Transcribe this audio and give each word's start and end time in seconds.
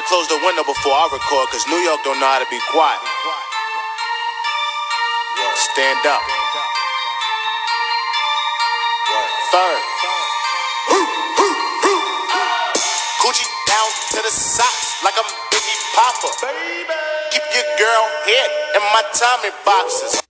to 0.00 0.06
close 0.08 0.28
the 0.28 0.40
window 0.46 0.64
before 0.64 0.96
I 0.96 1.08
record, 1.12 1.48
cause 1.52 1.66
New 1.68 1.82
York 1.84 2.00
don't 2.04 2.18
know 2.20 2.26
how 2.26 2.40
to 2.40 2.48
be 2.48 2.58
quiet. 2.72 3.00
Stand 5.56 6.06
up. 6.08 6.22
Third. 9.52 9.80
Coochie 13.20 13.50
down 13.68 13.88
to 14.16 14.20
the 14.24 14.32
socks 14.32 15.04
like 15.04 15.16
I'm 15.20 15.28
Biggie 15.52 15.80
Popper. 15.92 16.32
Keep 17.32 17.44
your 17.52 17.68
girl 17.76 18.04
head 18.24 18.50
in 18.76 18.82
my 18.96 19.02
Tommy 19.12 19.52
boxes. 19.64 20.22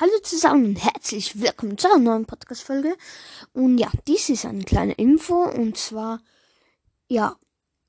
Hallo 0.00 0.18
zusammen 0.24 0.64
und 0.64 0.76
herzlich 0.76 1.40
willkommen 1.40 1.78
zu 1.78 1.86
einer 1.86 1.98
neuen 1.98 2.26
Podcast-Folge. 2.26 2.96
Und 3.52 3.78
ja, 3.78 3.90
dies 4.08 4.28
ist 4.28 4.44
eine 4.44 4.64
kleine 4.64 4.94
Info. 4.94 5.44
Und 5.44 5.78
zwar, 5.78 6.18
ja, 7.06 7.36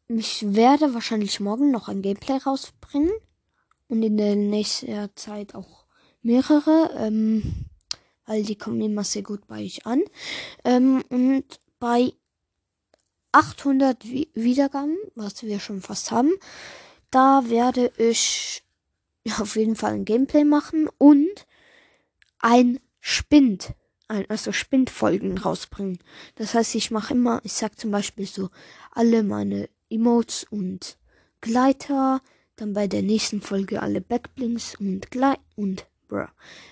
ich 0.08 0.56
werde 0.56 0.94
wahrscheinlich 0.94 1.40
morgen 1.40 1.72
noch 1.72 1.88
ein 1.88 2.02
Gameplay 2.02 2.38
rausbringen. 2.38 3.12
Und 3.88 4.02
in 4.02 4.18
der 4.18 4.36
nächsten 4.36 5.10
Zeit 5.16 5.54
auch 5.54 5.86
mehrere. 6.22 6.92
Ähm, 6.98 7.66
weil 8.26 8.44
die 8.44 8.58
kommen 8.58 8.82
immer 8.82 9.04
sehr 9.04 9.24
gut 9.24 9.48
bei 9.48 9.64
euch 9.64 9.86
an. 9.86 10.02
Ähm, 10.64 11.04
und 11.10 11.46
bei 11.80 12.14
800 13.32 14.06
Wi- 14.06 14.30
Wiedergaben, 14.34 14.98
was 15.16 15.44
wir 15.44 15.60
schon 15.60 15.82
fast 15.82 16.12
haben, 16.12 16.32
da 17.12 17.44
werde 17.48 17.92
ich 17.98 18.64
auf 19.40 19.56
jeden 19.56 19.76
Fall 19.76 19.94
ein 19.94 20.06
Gameplay 20.06 20.44
machen 20.44 20.90
und 20.98 21.46
ein 22.40 22.80
Spind, 23.00 23.74
ein, 24.08 24.30
also 24.30 24.52
Spindfolgen 24.52 25.38
rausbringen. 25.38 26.00
Das 26.36 26.54
heißt, 26.54 26.76
ich 26.76 26.92
mache 26.92 27.14
immer, 27.14 27.42
ich 27.44 27.54
sag 27.54 27.80
zum 27.80 27.92
Beispiel 27.92 28.26
so 28.26 28.50
alle 28.92 29.24
meine 29.24 29.70
Emotes 29.90 30.46
und 30.50 30.98
Gleiter, 31.42 32.22
dann 32.56 32.74
bei 32.74 32.88
der 32.88 33.02
nächsten 33.02 33.42
Folge 33.42 33.82
alle 33.82 34.02
Backblinks 34.02 34.76
und 34.80 35.12
Gleit 35.12 35.40
und 35.56 35.86
bruh, 36.08 36.28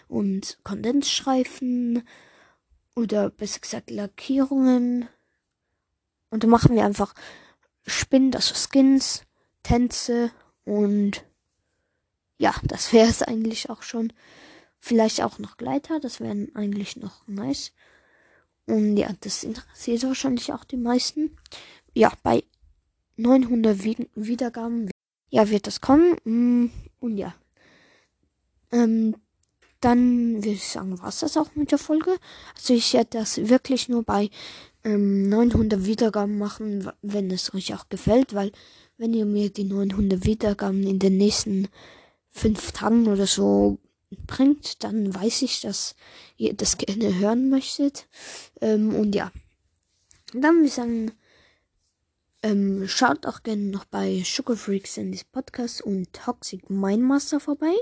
und 0.08 0.58
Kondensstreifen 0.64 2.08
oder 2.96 3.30
besser 3.30 3.60
gesagt 3.60 3.90
Lackierungen. 3.92 5.08
Und 6.30 6.44
dann 6.44 6.50
machen 6.50 6.76
wir 6.76 6.86
einfach 6.86 7.14
Spind, 7.86 8.36
also 8.36 8.56
Skins, 8.56 9.24
Tänze 9.62 10.32
und 10.66 11.26
ja, 12.38 12.54
das 12.64 12.92
wäre 12.94 13.10
es 13.10 13.22
eigentlich 13.22 13.70
auch 13.70 13.84
schon. 13.84 14.12
Vielleicht 14.80 15.22
auch 15.22 15.40
noch 15.40 15.58
Gleiter, 15.58 16.00
das 16.00 16.20
wären 16.20 16.54
eigentlich 16.56 16.98
noch 16.98 17.26
nice. 17.28 17.72
Und 18.66 18.98
ja, 18.98 19.10
das 19.22 19.44
interessiert 19.44 20.04
wahrscheinlich 20.04 20.52
auch 20.52 20.64
die 20.64 20.78
meisten. 20.78 21.38
Ja, 21.94 22.12
bei 22.24 22.44
900 23.18 23.84
Wi- 23.84 24.10
Wiedergaben, 24.16 24.90
ja, 25.30 25.50
wird 25.50 25.68
das 25.68 25.82
kommen. 25.82 26.16
Mm, 26.24 26.70
Und 27.00 27.18
ja, 27.18 27.34
ähm, 28.72 29.16
dann 29.82 30.36
würde 30.36 30.50
ich 30.52 30.68
sagen, 30.68 31.00
war's 31.02 31.20
das 31.20 31.36
auch 31.38 31.56
mit 31.56 31.72
der 31.72 31.78
Folge. 31.78 32.16
Also 32.56 32.74
ich 32.74 32.94
werde 32.94 33.20
das 33.20 33.38
wirklich 33.50 33.90
nur 33.90 34.04
bei 34.04 34.30
ähm, 34.84 35.28
900 35.30 35.86
Wiedergaben 35.86 36.38
machen, 36.38 36.90
wenn 37.02 37.30
es 37.32 37.54
euch 37.54 37.74
auch 37.74 37.90
gefällt, 37.90 38.34
weil 38.34 38.52
wenn 38.98 39.14
ihr 39.14 39.26
mir 39.26 39.50
die 39.50 39.66
900 39.66 40.26
Wiedergaben 40.26 40.84
in 40.88 41.00
den 41.00 41.18
nächsten 41.18 41.68
fünf 42.32 42.72
Tagen 42.72 43.08
oder 43.08 43.28
so 43.28 43.80
bringt, 44.28 44.84
dann 44.84 45.14
weiß 45.14 45.42
ich, 45.42 45.62
dass 45.62 45.96
ihr 46.38 46.54
das 46.54 46.78
gerne 46.78 47.18
hören 47.18 47.50
möchtet. 47.50 48.08
Ähm, 48.62 48.96
und 48.96 49.16
ja, 49.16 49.32
dann 50.34 50.56
würde 50.56 50.68
ich 50.68 50.74
sagen, 50.74 51.12
ähm, 52.44 52.88
schaut 52.88 53.26
auch 53.26 53.42
gerne 53.44 53.64
noch 53.64 53.86
bei 53.86 54.22
Sugar 54.26 54.58
Freaks 54.58 54.98
in 54.98 55.12
this 55.12 55.24
Podcast 55.24 55.82
und 55.82 56.12
Toxic 56.14 56.70
Mindmaster 56.70 57.40
vorbei. 57.40 57.74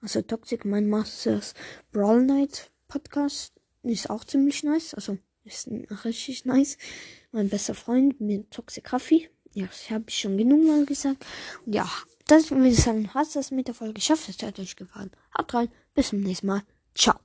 Also 0.00 0.22
Toxic 0.22 0.64
Mindmasters 0.64 1.54
Brawl 1.92 2.22
Night 2.22 2.70
Podcast 2.88 3.52
ist 3.82 4.08
auch 4.08 4.24
ziemlich 4.24 4.62
nice. 4.62 4.94
Also 4.94 5.18
ist 5.44 5.68
richtig 6.04 6.44
nice. 6.44 6.78
Mein 7.32 7.48
bester 7.48 7.74
Freund 7.74 8.20
mit 8.20 8.50
Toxic 8.50 8.92
Raffi. 8.92 9.28
Ja, 9.52 9.66
das 9.66 9.90
habe 9.90 10.04
ich 10.08 10.18
schon 10.18 10.38
genug 10.38 10.64
mal 10.66 10.84
gesagt. 10.86 11.26
Und 11.66 11.74
ja, 11.74 11.90
das 12.26 12.50
würde 12.50 12.68
ich 12.68 12.80
sagen, 12.80 13.12
hast 13.12 13.34
das 13.34 13.50
mit 13.50 13.66
der 13.66 13.74
Folge 13.74 13.94
geschafft. 13.94 14.28
Es 14.28 14.40
hat 14.42 14.58
euch 14.58 14.76
gefallen. 14.76 15.10
Haut 15.36 15.52
rein. 15.52 15.68
Bis 15.94 16.10
zum 16.10 16.20
nächsten 16.20 16.46
Mal. 16.46 16.62
Ciao. 16.94 17.18